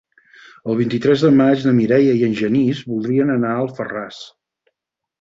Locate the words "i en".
2.21-2.35